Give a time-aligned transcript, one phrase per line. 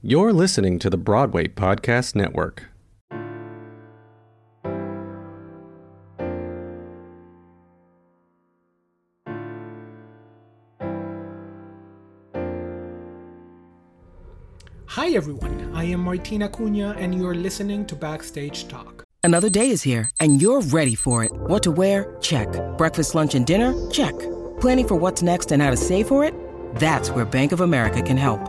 [0.00, 2.66] You're listening to the Broadway Podcast Network.
[14.86, 15.72] Hi, everyone.
[15.74, 19.02] I am Martina Cunha, and you're listening to Backstage Talk.
[19.24, 21.32] Another day is here, and you're ready for it.
[21.32, 22.16] What to wear?
[22.20, 22.46] Check.
[22.78, 23.74] Breakfast, lunch, and dinner?
[23.90, 24.16] Check.
[24.60, 26.34] Planning for what's next and how to save for it?
[26.76, 28.48] That's where Bank of America can help.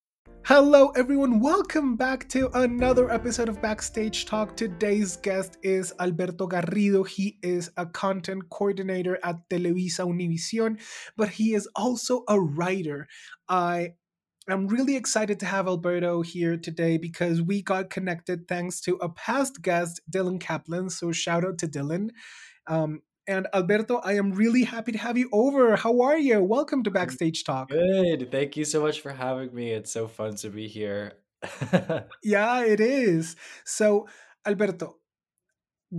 [0.43, 1.39] Hello, everyone.
[1.39, 4.57] Welcome back to another episode of Backstage Talk.
[4.57, 7.07] Today's guest is Alberto Garrido.
[7.07, 10.81] He is a content coordinator at Televisa Univision,
[11.15, 13.07] but he is also a writer.
[13.47, 13.89] I
[14.49, 19.09] am really excited to have Alberto here today because we got connected thanks to a
[19.09, 20.89] past guest, Dylan Kaplan.
[20.89, 22.09] So, shout out to Dylan.
[22.65, 23.01] Um,
[23.31, 25.77] and Alberto, I am really happy to have you over.
[25.77, 26.43] How are you?
[26.43, 27.69] Welcome to mm, Backstage Talk.
[27.69, 28.29] Good.
[28.29, 29.71] Thank you so much for having me.
[29.71, 31.13] It's so fun to be here.
[32.23, 33.37] yeah, it is.
[33.63, 34.07] So,
[34.45, 34.97] Alberto,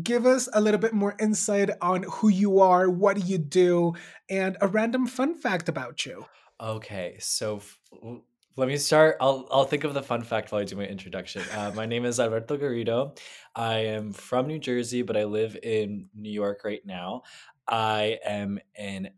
[0.02, 3.94] give us a little bit more insight on who you are, what you do,
[4.28, 6.26] and a random fun fact about you.
[6.60, 7.78] Okay, so f-
[8.56, 9.16] let me start.
[9.20, 11.42] I'll I'll think of the fun fact while I do my introduction.
[11.54, 13.18] Uh, my name is Alberto Garrido.
[13.54, 17.22] I am from New Jersey, but I live in New York right now.
[17.68, 19.10] I am an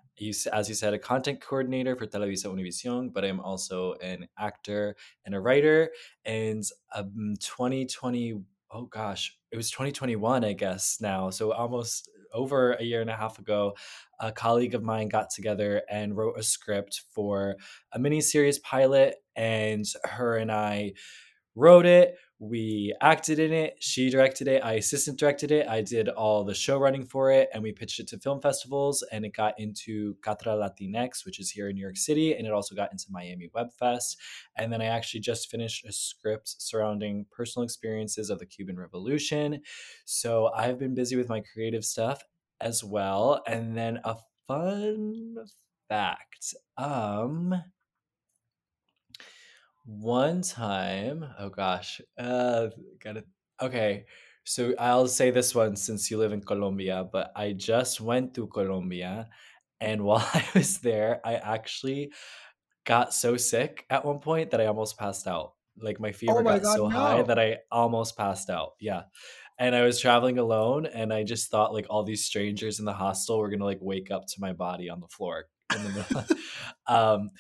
[0.53, 4.95] as you said a content coordinator for Televisa Univision, but I'm also an actor
[5.25, 5.91] and a writer.
[6.25, 6.63] And
[6.95, 8.41] um, 2020,
[8.71, 11.31] oh gosh, it was 2021, I guess now.
[11.31, 13.75] So almost over a year and a half ago,
[14.21, 17.57] a colleague of mine got together and wrote a script for
[17.93, 20.93] a mini series pilot, and her and I
[21.55, 22.17] wrote it.
[22.47, 23.77] We acted in it.
[23.81, 24.63] She directed it.
[24.63, 25.67] I assistant directed it.
[25.67, 29.03] I did all the show running for it, and we pitched it to film festivals.
[29.11, 32.53] And it got into Catra Latinx, which is here in New York City, and it
[32.53, 34.19] also got into Miami Web Fest.
[34.59, 39.63] And then I actually just finished a script surrounding personal experiences of the Cuban Revolution.
[40.05, 42.23] So I've been busy with my creative stuff
[42.61, 43.43] as well.
[43.47, 44.17] And then a
[44.47, 45.37] fun
[45.89, 46.55] fact.
[46.77, 47.55] Um
[49.85, 52.69] one time, oh gosh, uh
[53.03, 53.27] got it.
[53.61, 54.07] Okay.
[54.45, 58.47] So I'll say this one since you live in Colombia, but I just went to
[58.47, 59.29] Colombia
[59.81, 62.13] and while I was there, I actually
[62.85, 65.55] got so sick at one point that I almost passed out.
[65.77, 68.75] Like my fever Oh my got God, so high that I almost passed out.
[68.81, 69.05] Yeah
[69.59, 72.93] and I was traveling alone, and I just thought like all these strangers in the
[72.93, 75.45] hostel were gonna like wake up to my body on the floor
[75.75, 76.25] in the middle.
[76.87, 77.31] um,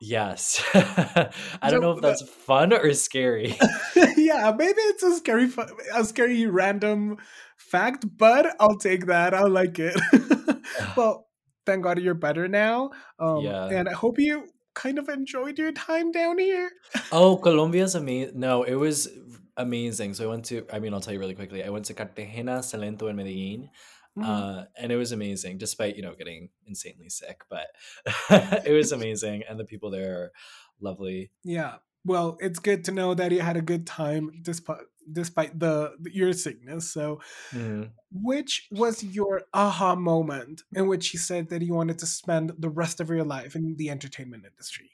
[0.00, 3.56] yes, I don't know if that, that's fun or scary.
[4.16, 5.50] yeah, maybe it's a scary,
[5.94, 7.18] a scary random
[7.56, 9.34] fact, but I'll take that.
[9.34, 9.98] I like it.
[10.96, 11.28] well,
[11.66, 12.90] thank God you're better now.
[13.18, 13.66] Um, yeah.
[13.66, 16.70] and I hope you kind of enjoyed your time down here.
[17.12, 18.38] Oh, Colombia's amazing.
[18.38, 19.08] No, it was
[19.56, 20.14] amazing.
[20.14, 20.66] So I went to.
[20.72, 21.64] I mean, I'll tell you really quickly.
[21.64, 23.70] I went to Cartagena, Salento, and Medellin.
[24.16, 24.44] Mhm.
[24.44, 27.42] Uh, and it was amazing, despite you know getting insanely sick.
[27.50, 27.68] But
[28.30, 30.32] it was amazing, and the people there are
[30.80, 31.32] lovely.
[31.42, 31.78] Yeah.
[32.04, 34.82] Well, it's good to know that you had a good time despite
[35.12, 36.90] despite the your sickness.
[36.90, 37.20] So,
[37.52, 37.94] Mhm.
[38.12, 42.70] which was your aha moment in which you said that you wanted to spend the
[42.70, 44.92] rest of your life in the entertainment industry?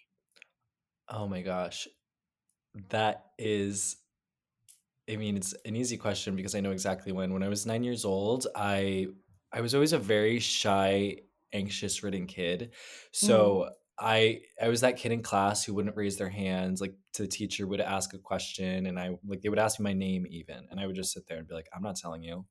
[1.08, 1.88] Oh my gosh.
[2.90, 3.96] That is,
[5.10, 7.32] I mean, it's an easy question because I know exactly when.
[7.32, 9.08] When I was nine years old, I
[9.52, 11.18] I was always a very shy,
[11.52, 12.72] anxious ridden kid.
[13.12, 13.70] So mm.
[13.98, 17.28] I I was that kid in class who wouldn't raise their hands, like to the
[17.28, 20.66] teacher would ask a question and I like they would ask me my name even,
[20.70, 22.46] and I would just sit there and be like, I'm not telling you.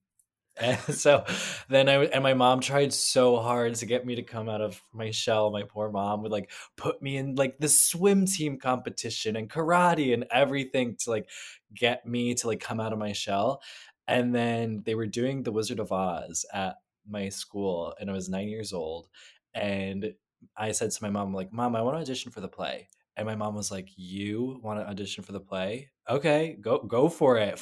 [0.59, 1.25] And so
[1.69, 4.81] then I and my mom tried so hard to get me to come out of
[4.94, 5.51] my shell.
[5.51, 10.13] My poor mom would like put me in like the swim team competition and karate
[10.13, 11.29] and everything to like
[11.73, 13.61] get me to like come out of my shell.
[14.07, 16.77] And then they were doing the Wizard of Oz at
[17.07, 19.07] my school and I was 9 years old
[19.53, 20.13] and
[20.55, 22.89] I said to my mom, like, Mom, I want to audition for the play.
[23.17, 25.89] And my mom was like, "You want to audition for the play?
[26.09, 27.59] Okay, go go for it.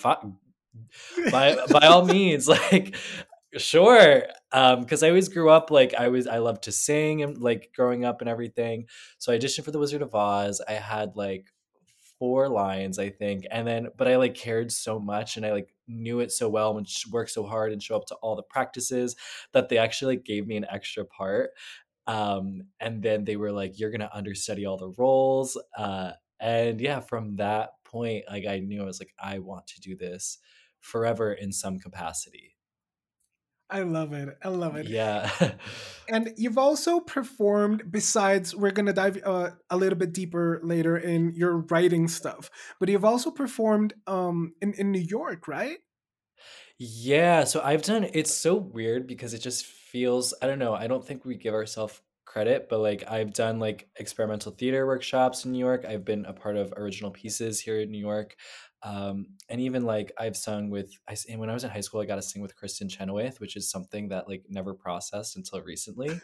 [1.32, 2.96] By by all means, like
[3.56, 7.38] sure um because i always grew up like i was i loved to sing and
[7.38, 8.86] like growing up and everything.
[9.18, 10.62] So i auditioned for the wizard of oz.
[10.68, 11.48] I had like
[12.20, 15.72] four lines i think and then but i like cared so much and i like
[15.88, 19.16] knew it so well and worked so hard and show up to all the practices
[19.54, 21.52] that they actually like, gave me an extra part.
[22.08, 27.02] Um, and then they were like, "You're gonna understudy all the roles." Uh, and yeah,
[27.02, 30.38] from that point, like I knew I was like, I want to do this
[30.88, 32.56] forever in some capacity.
[33.70, 34.38] I love it.
[34.42, 34.88] I love it.
[34.88, 35.30] Yeah.
[36.10, 40.98] and you've also performed, besides, we're going to dive uh, a little bit deeper later
[40.98, 42.50] in your writing stuff,
[42.80, 45.80] but you've also performed um, in, in New York, right?
[46.80, 47.44] Yeah.
[47.44, 51.06] So I've done, it's so weird because it just feels I don't know, I don't
[51.06, 55.60] think we give ourselves credit, but like I've done like experimental theater workshops in New
[55.60, 55.86] York.
[55.86, 58.36] I've been a part of original pieces here in New York.
[58.84, 62.02] Um, and even like I've sung with I and when I was in high school,
[62.02, 65.62] I got to sing with Kristin Chenoweth, which is something that like never processed until
[65.62, 66.22] recently.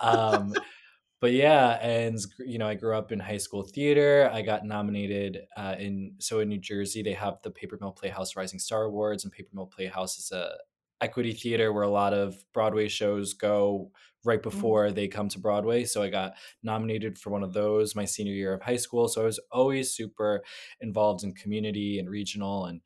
[0.00, 0.54] Um,
[1.20, 4.30] but yeah, and you know, I grew up in high school theater.
[4.32, 8.36] I got nominated uh, in so in New Jersey they have the Paper Mill Playhouse
[8.36, 10.54] Rising Star Awards, and Paper Mill Playhouse is a
[11.02, 13.90] equity theater where a lot of Broadway shows go
[14.24, 14.42] right mm.
[14.42, 14.94] before mm-hmm.
[14.94, 15.84] they come to Broadway.
[15.84, 19.08] So I got nominated for one of those my senior year of high school.
[19.08, 20.42] So I was always super
[20.80, 22.80] involved in community and regional and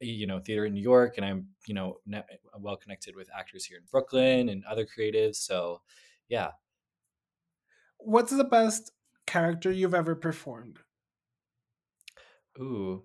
[0.00, 2.00] you know theater in New York and I'm you know
[2.58, 5.36] well connected with actors here in Brooklyn and other creatives.
[5.36, 5.80] So
[6.28, 6.50] yeah.
[7.98, 8.92] What's the best
[9.26, 10.78] character you've ever performed?
[12.58, 13.04] Ooh,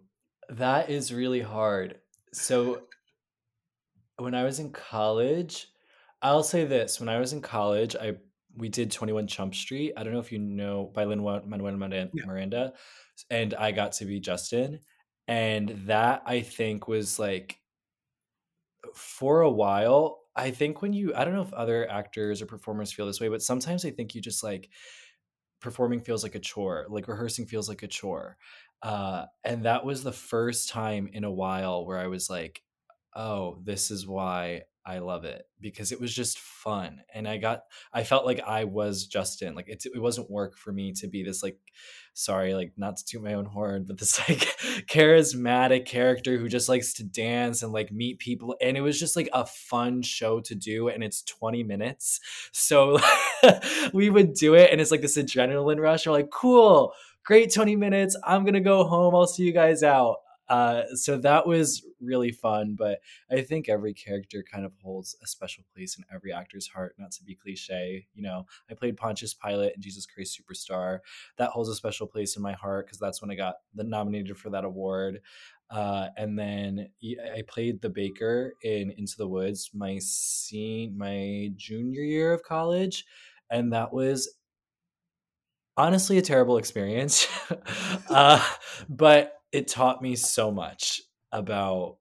[0.49, 1.99] that is really hard.
[2.33, 2.83] So
[4.17, 5.67] when I was in college,
[6.21, 8.15] I'll say this: when I was in college, I
[8.55, 9.93] we did Twenty One Chump Street.
[9.97, 13.37] I don't know if you know by Lin Manuel Miranda, yeah.
[13.37, 14.79] and I got to be Justin,
[15.27, 17.59] and that I think was like
[18.93, 20.19] for a while.
[20.35, 23.27] I think when you, I don't know if other actors or performers feel this way,
[23.27, 24.69] but sometimes I think you just like
[25.59, 28.37] performing feels like a chore, like rehearsing feels like a chore.
[28.81, 32.63] Uh, and that was the first time in a while where I was like,
[33.13, 37.01] oh, this is why I love it because it was just fun.
[37.13, 37.63] And I got,
[37.93, 39.53] I felt like I was Justin.
[39.53, 41.57] Like it, it wasn't work for me to be this, like,
[42.13, 44.39] sorry, like not to toot my own horn, but this like
[44.87, 48.55] charismatic character who just likes to dance and like meet people.
[48.59, 50.87] And it was just like a fun show to do.
[50.87, 52.19] And it's 20 minutes.
[52.51, 52.99] So
[53.93, 54.71] we would do it.
[54.71, 56.07] And it's like this adrenaline rush.
[56.07, 56.93] We're like, cool,
[57.23, 58.17] great 20 minutes.
[58.23, 59.13] I'm going to go home.
[59.13, 60.17] I'll see you guys out.
[60.51, 62.75] Uh, so that was really fun.
[62.77, 62.99] But
[63.31, 66.93] I think every character kind of holds a special place in every actor's heart.
[66.97, 70.99] Not to be cliche, you know, I played Pontius Pilate in Jesus Christ Superstar.
[71.37, 74.37] That holds a special place in my heart because that's when I got the nominated
[74.37, 75.21] for that award.
[75.69, 82.01] Uh, and then I played the baker in Into the Woods my scene my junior
[82.01, 83.05] year of college,
[83.49, 84.35] and that was
[85.77, 87.25] honestly a terrible experience.
[88.09, 88.45] uh,
[88.89, 91.01] but it taught me so much
[91.31, 91.97] about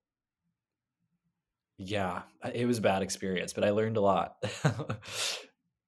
[1.78, 4.36] yeah it was a bad experience but i learned a lot.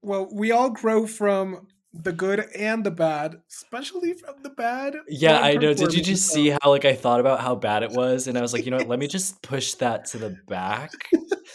[0.04, 5.38] Well we all grow from the good and the bad especially from the bad yeah
[5.38, 5.72] i know.
[5.74, 8.40] Did you just see how like i thought about how bad it was and i
[8.40, 8.88] was like you know what?
[8.88, 10.90] Let me just push that to the back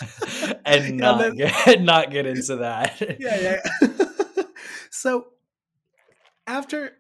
[0.66, 3.02] and not then, get, not get into that.
[3.20, 4.44] Yeah yeah.
[4.92, 5.28] So
[6.46, 6.94] after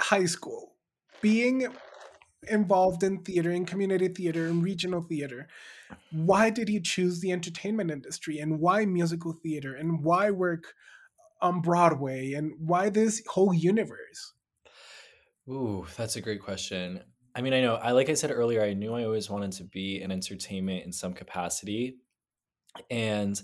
[0.00, 0.74] high school
[1.20, 1.66] being
[2.46, 5.48] involved in theater, in community theater, and regional theater.
[6.12, 10.74] Why did you choose the entertainment industry and why musical theater and why work
[11.40, 14.34] on Broadway and why this whole universe?
[15.48, 17.02] Ooh, that's a great question.
[17.34, 19.64] I mean, I know, I like I said earlier, I knew I always wanted to
[19.64, 21.96] be in entertainment in some capacity.
[22.90, 23.40] And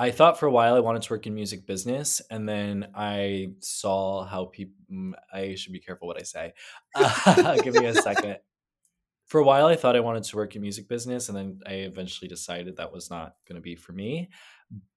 [0.00, 3.50] I thought for a while I wanted to work in music business, and then I
[3.58, 4.74] saw how people.
[4.90, 6.54] Mm, I should be careful what I say.
[6.94, 8.38] Uh, give me a second.
[9.26, 11.72] For a while, I thought I wanted to work in music business, and then I
[11.90, 14.30] eventually decided that was not going to be for me.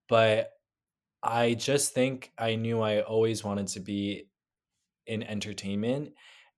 [0.08, 0.52] But
[1.22, 4.30] I just think I knew I always wanted to be
[5.06, 6.14] in entertainment,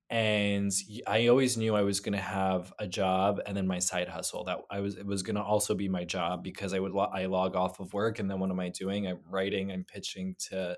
[0.10, 0.72] and
[1.08, 4.44] I always knew I was going to have a job and then my side hustle
[4.46, 7.12] that I was it was going to also be my job because I would lo-
[7.12, 9.08] I log off of work and then what am I doing?
[9.08, 10.78] I'm writing, I'm pitching to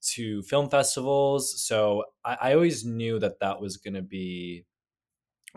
[0.00, 1.62] to film festivals.
[1.62, 4.64] So I, I always knew that that was going to be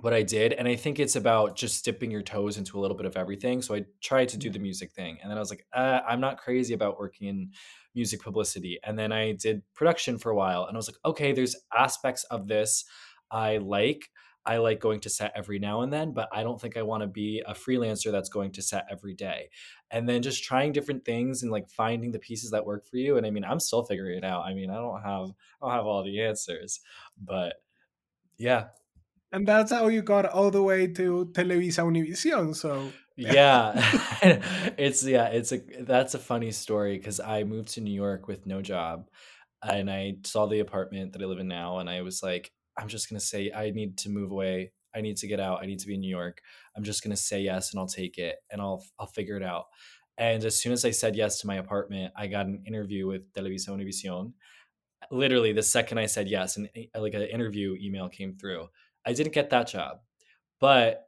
[0.01, 0.53] what I did.
[0.53, 3.61] And I think it's about just dipping your toes into a little bit of everything.
[3.61, 5.17] So I tried to do the music thing.
[5.21, 7.51] And then I was like, uh, I'm not crazy about working in
[7.93, 8.79] music publicity.
[8.83, 10.65] And then I did production for a while.
[10.65, 12.85] And I was like, okay, there's aspects of this
[13.29, 14.09] I like.
[14.43, 17.01] I like going to set every now and then, but I don't think I want
[17.01, 19.49] to be a freelancer that's going to set every day.
[19.91, 23.17] And then just trying different things and like finding the pieces that work for you.
[23.17, 24.43] And I mean, I'm still figuring it out.
[24.43, 25.29] I mean, I don't have
[25.61, 26.81] I don't have all the answers,
[27.21, 27.57] but
[28.39, 28.69] yeah.
[29.31, 32.55] And that's how you got all the way to Televisa Univision.
[32.55, 33.71] So yeah,
[34.77, 38.45] it's yeah, it's a that's a funny story because I moved to New York with
[38.45, 39.07] no job,
[39.63, 42.87] and I saw the apartment that I live in now, and I was like, I'm
[42.87, 44.73] just gonna say I need to move away.
[44.93, 45.61] I need to get out.
[45.61, 46.41] I need to be in New York.
[46.75, 49.65] I'm just gonna say yes and I'll take it and I'll I'll figure it out.
[50.17, 53.31] And as soon as I said yes to my apartment, I got an interview with
[53.33, 54.33] Televisa Univision.
[55.09, 58.67] Literally the second I said yes, and like an interview email came through.
[59.05, 59.99] I didn't get that job,
[60.59, 61.07] but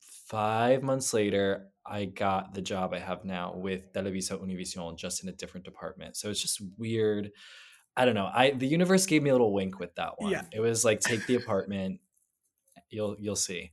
[0.00, 5.28] five months later, I got the job I have now with Televisa Univision, just in
[5.28, 6.16] a different department.
[6.16, 7.30] So it's just weird
[7.96, 8.30] I don't know.
[8.32, 10.32] I the universe gave me a little wink with that one.
[10.32, 10.42] Yeah.
[10.52, 12.00] It was like take the apartment.
[12.88, 13.72] You'll you'll see.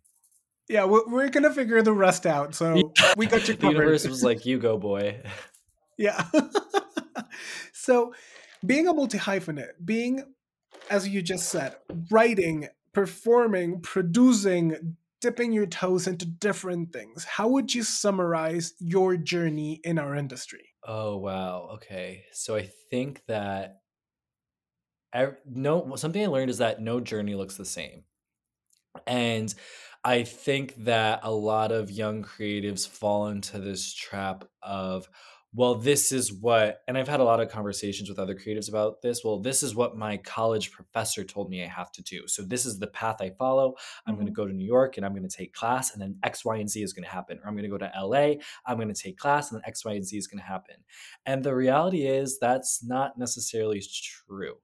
[0.67, 2.53] Yeah, we're, we're gonna figure the rest out.
[2.53, 5.21] So we got you the universe was like, "You go, boy."
[5.97, 6.25] Yeah.
[7.74, 8.13] so,
[8.65, 10.24] being a multi hyphenate, being,
[10.89, 11.75] as you just said,
[12.12, 17.24] writing, performing, producing, dipping your toes into different things.
[17.24, 20.75] How would you summarize your journey in our industry?
[20.84, 21.70] Oh wow.
[21.74, 22.25] Okay.
[22.32, 23.82] So I think that
[25.13, 28.03] I, no something I learned is that no journey looks the same.
[29.06, 29.53] And
[30.03, 35.10] I think that a lot of young creatives fall into this trap of
[35.54, 39.01] well, this is what, and I've had a lot of conversations with other creatives about
[39.01, 39.24] this.
[39.24, 42.27] Well, this is what my college professor told me I have to do.
[42.27, 43.75] So this is the path I follow.
[44.06, 44.22] I'm mm-hmm.
[44.22, 46.44] going to go to New York and I'm going to take class, and then X,
[46.44, 47.39] Y, and Z is going to happen.
[47.39, 49.86] Or I'm going to go to LA, I'm going to take class, and then X,
[49.86, 50.75] Y, and Z is going to happen.
[51.25, 53.82] And the reality is that's not necessarily
[54.27, 54.56] true.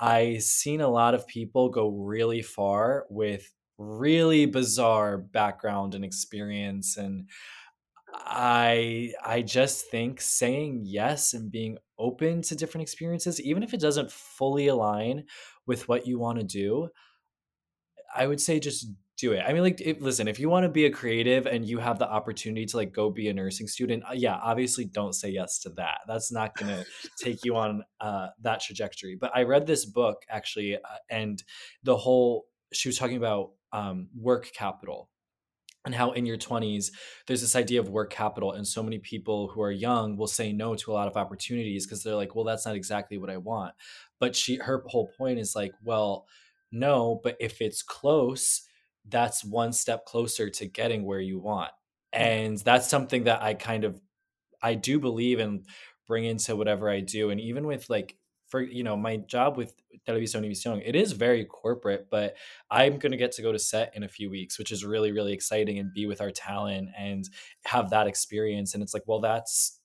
[0.00, 6.96] I've seen a lot of people go really far with really bizarre background and experience
[6.96, 7.28] and
[8.14, 13.80] I I just think saying yes and being open to different experiences, even if it
[13.80, 15.24] doesn't fully align
[15.66, 16.88] with what you want to do,
[18.14, 19.42] I would say just do it.
[19.46, 21.98] I mean, like, if, listen, if you want to be a creative and you have
[21.98, 25.58] the opportunity to like go be a nursing student, uh, yeah, obviously don't say yes
[25.60, 25.98] to that.
[26.06, 26.84] That's not going to
[27.22, 29.16] take you on uh, that trajectory.
[29.20, 30.78] But I read this book actually, uh,
[31.10, 31.42] and
[31.82, 35.10] the whole she was talking about um, work capital
[35.84, 36.92] and how in your 20s
[37.26, 40.52] there's this idea of work capital and so many people who are young will say
[40.52, 43.36] no to a lot of opportunities because they're like well that's not exactly what i
[43.36, 43.74] want.
[44.20, 46.26] But she her whole point is like well
[46.72, 48.62] no but if it's close
[49.06, 51.70] that's one step closer to getting where you want.
[52.12, 54.00] And that's something that i kind of
[54.62, 55.66] i do believe and
[56.06, 58.16] bring into whatever i do and even with like
[58.54, 59.74] for you know my job with
[60.06, 62.36] Televisa Univision, it is very corporate, but
[62.70, 65.10] I'm going to get to go to set in a few weeks, which is really
[65.10, 67.28] really exciting, and be with our talent and
[67.64, 68.72] have that experience.
[68.72, 69.80] And it's like, well, that's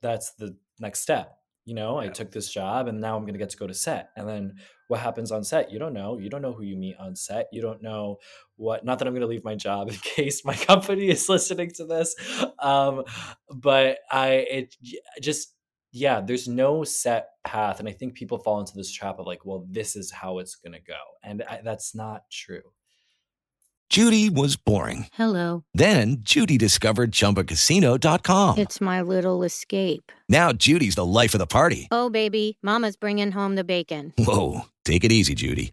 [0.00, 1.36] that's the next step.
[1.66, 2.08] You know, yeah.
[2.08, 4.08] I took this job, and now I'm going to get to go to set.
[4.16, 4.54] And then
[4.88, 5.70] what happens on set?
[5.70, 6.16] You don't know.
[6.16, 7.48] You don't know who you meet on set.
[7.52, 8.16] You don't know
[8.56, 8.82] what.
[8.82, 11.84] Not that I'm going to leave my job in case my company is listening to
[11.84, 12.14] this,
[12.60, 13.02] um,
[13.50, 14.76] but I it
[15.20, 15.55] just
[15.96, 17.80] yeah, there's no set path.
[17.80, 20.54] And I think people fall into this trap of like, well, this is how it's
[20.56, 20.98] going to go.
[21.22, 22.62] And I, that's not true.
[23.88, 25.06] Judy was boring.
[25.12, 25.64] Hello.
[25.72, 28.58] Then Judy discovered chumbacasino.com.
[28.58, 30.12] It's my little escape.
[30.28, 31.88] Now Judy's the life of the party.
[31.90, 34.12] Oh, baby, Mama's bringing home the bacon.
[34.18, 34.62] Whoa.
[34.84, 35.72] Take it easy, Judy.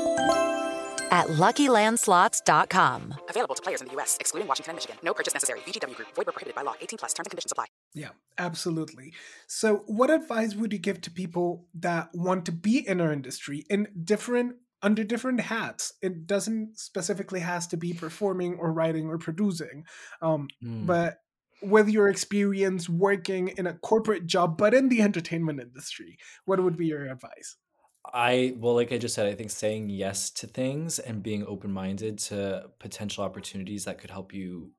[1.11, 3.13] at LuckyLandSlots.com.
[3.29, 4.97] Available to players in the U.S., excluding Washington and Michigan.
[5.03, 5.59] No purchase necessary.
[5.59, 6.07] VGW Group.
[6.15, 6.73] Void were prohibited by law.
[6.81, 7.13] 18 plus.
[7.13, 7.65] Terms and conditions apply.
[7.93, 9.13] Yeah, absolutely.
[9.47, 13.65] So what advice would you give to people that want to be in our industry
[13.69, 19.19] in different under different hats it doesn't specifically has to be performing or writing or
[19.19, 19.83] producing
[20.23, 20.87] um, mm.
[20.87, 21.19] but
[21.61, 26.77] with your experience working in a corporate job but in the entertainment industry, what would
[26.77, 27.57] be your advice?
[28.05, 31.71] I well, like I just said, I think saying yes to things and being open
[31.71, 34.71] minded to potential opportunities that could help you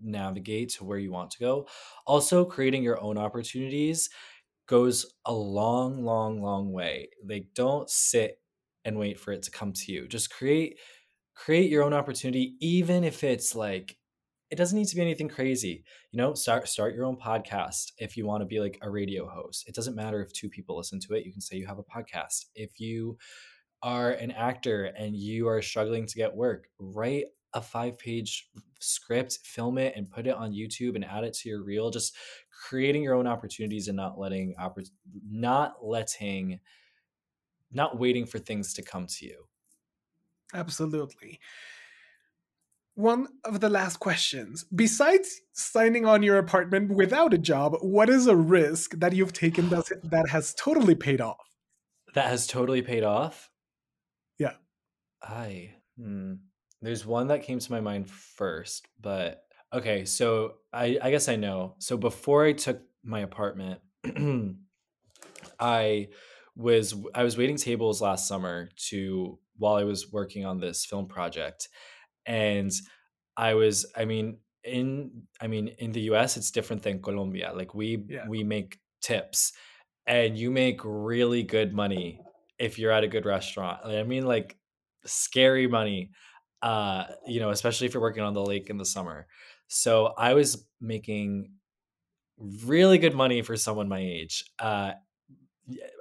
[0.00, 1.68] navigate to where you want to go.
[2.06, 4.10] Also, creating your own opportunities
[4.66, 7.10] goes a long, long, long way.
[7.26, 8.42] Like, don't sit
[8.84, 10.08] and wait for it to come to you.
[10.08, 10.78] Just create
[11.36, 13.97] create your own opportunity, even if it's like
[14.50, 15.84] it doesn't need to be anything crazy.
[16.10, 19.28] You know start start your own podcast if you want to be like a radio
[19.28, 19.68] host.
[19.68, 21.82] It doesn't matter if two people listen to it you can say you have a
[21.82, 22.46] podcast.
[22.54, 23.18] If you
[23.82, 28.50] are an actor and you are struggling to get work write a five page
[28.80, 31.90] script film it and put it on youtube and add it to your reel.
[31.90, 32.16] Just
[32.50, 34.90] creating your own opportunities and not letting oppor-
[35.30, 36.60] not letting
[37.70, 39.44] not waiting for things to come to you.
[40.54, 41.38] Absolutely
[42.98, 44.64] one of the last questions.
[44.74, 49.68] Besides signing on your apartment without a job, what is a risk that you've taken
[49.68, 51.48] that, that has totally paid off?
[52.16, 53.50] That has totally paid off?
[54.36, 54.54] Yeah.
[55.22, 56.34] I hmm.
[56.82, 61.36] There's one that came to my mind first, but okay, so I, I guess I
[61.36, 61.74] know.
[61.78, 63.80] So before I took my apartment,
[65.60, 66.08] I
[66.56, 71.06] was I was waiting tables last summer to while I was working on this film
[71.06, 71.68] project
[72.28, 72.70] and
[73.36, 77.74] i was i mean in i mean in the us it's different than colombia like
[77.74, 78.24] we yeah.
[78.28, 79.52] we make tips
[80.06, 82.20] and you make really good money
[82.58, 84.56] if you're at a good restaurant i mean like
[85.06, 86.10] scary money
[86.62, 89.26] uh you know especially if you're working on the lake in the summer
[89.68, 91.50] so i was making
[92.64, 94.92] really good money for someone my age uh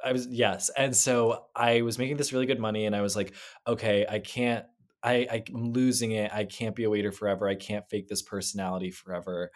[0.03, 3.15] I was yes, and so I was making this really good money, and I was
[3.15, 3.33] like,
[3.67, 4.65] okay, I can't
[5.07, 6.33] I, I'm losing it.
[6.33, 7.47] I can't be a waiter forever.
[7.47, 9.51] I can't fake this personality forever.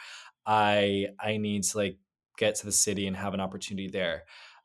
[0.45, 1.97] I I need to like
[2.37, 4.23] get to the city and have an opportunity there.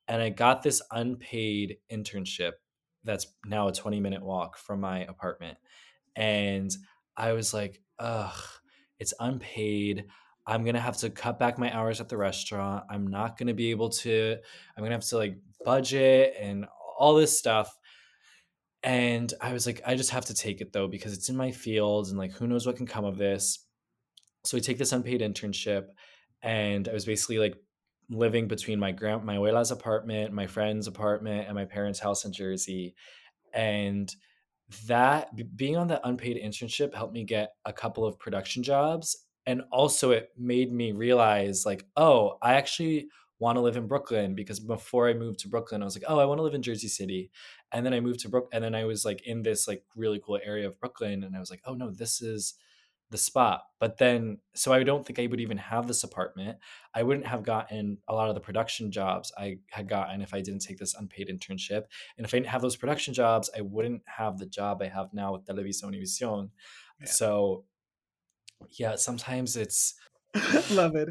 [0.08, 2.52] And I got this unpaid internship
[3.04, 5.58] that's now a 20 minute walk from my apartment.
[6.14, 6.74] And
[7.16, 8.40] I was like, ugh,
[8.98, 10.06] it's unpaid.
[10.46, 12.84] I'm gonna have to cut back my hours at the restaurant.
[12.88, 14.36] I'm not gonna be able to,
[14.76, 16.66] I'm gonna have to like budget and
[16.98, 17.76] all this stuff
[18.86, 21.50] and I was like, I just have to take it though because it's in my
[21.50, 23.66] field and like who knows what can come of this.
[24.44, 25.86] So I take this unpaid internship,
[26.40, 27.56] and I was basically like
[28.08, 32.32] living between my grand my abuela's apartment, my friend's apartment, and my parents' house in
[32.32, 32.94] Jersey,
[33.52, 34.14] and
[34.86, 39.62] that being on that unpaid internship helped me get a couple of production jobs and
[39.70, 43.06] also it made me realize like oh i actually
[43.38, 46.18] want to live in Brooklyn because before I moved to Brooklyn, I was like, oh,
[46.18, 47.30] I want to live in Jersey City.
[47.72, 50.20] And then I moved to Brook and then I was like in this like really
[50.24, 52.54] cool area of Brooklyn and I was like, oh no, this is
[53.10, 53.62] the spot.
[53.78, 56.58] But then so I don't think I would even have this apartment.
[56.94, 60.40] I wouldn't have gotten a lot of the production jobs I had gotten if I
[60.40, 61.84] didn't take this unpaid internship.
[62.16, 65.12] And if I didn't have those production jobs, I wouldn't have the job I have
[65.12, 66.50] now with Televisa Univision.
[67.00, 67.06] Yeah.
[67.06, 67.64] So
[68.70, 69.94] yeah, sometimes it's
[70.70, 71.08] love it.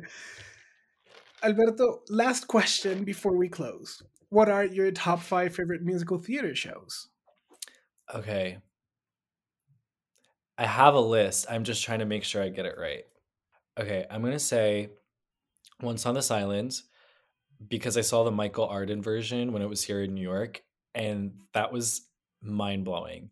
[1.43, 4.01] Alberto, last question before we close.
[4.35, 7.07] What are your top five favorite musical theater shows?
[8.13, 8.57] Okay.
[10.57, 11.45] I have a list.
[11.49, 13.05] I'm just trying to make sure I get it right.
[13.79, 14.89] Okay, I'm going to say
[15.81, 16.81] Once on This Island
[17.65, 20.61] because I saw the Michael Arden version when it was here in New York,
[20.93, 22.01] and that was
[22.41, 23.29] mind blowing.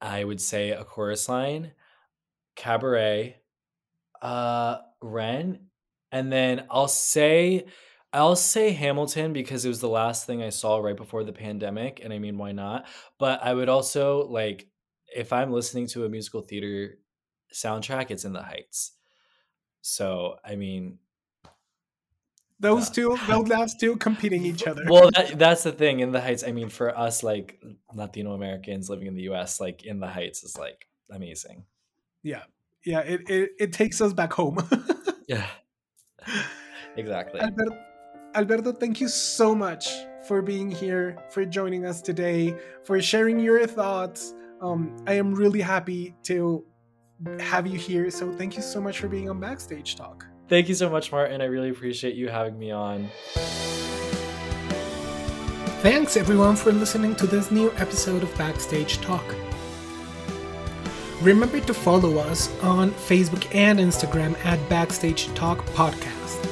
[0.00, 1.72] I would say a chorus line,
[2.54, 3.38] Cabaret,
[4.20, 5.62] uh, Rent,
[6.12, 7.66] and then I'll say
[8.12, 12.00] I'll say Hamilton because it was the last thing I saw right before the pandemic
[12.02, 12.86] and I mean why not?
[13.18, 14.68] But I would also like
[15.14, 16.98] if I'm listening to a musical theater
[17.52, 18.92] soundtrack it's in the Heights.
[19.80, 20.98] So, I mean
[22.60, 24.84] those uh, two those last two competing each other.
[24.88, 26.44] Well, that, that's the thing in the Heights.
[26.44, 27.60] I mean, for us like
[27.92, 31.64] Latino Americans living in the US, like in the Heights is like amazing.
[32.22, 32.42] Yeah.
[32.84, 34.58] Yeah, it it, it takes us back home.
[35.28, 35.46] yeah.
[36.96, 37.40] exactly.
[38.34, 39.88] Alberto, thank you so much
[40.26, 44.34] for being here, for joining us today, for sharing your thoughts.
[44.62, 46.64] Um, I am really happy to
[47.40, 48.10] have you here.
[48.10, 50.26] So thank you so much for being on Backstage Talk.
[50.48, 51.40] Thank you so much, Martin.
[51.40, 53.08] I really appreciate you having me on.
[55.82, 59.24] Thanks everyone for listening to this new episode of Backstage Talk.
[61.20, 66.51] Remember to follow us on Facebook and Instagram at Backstage Talk Podcast.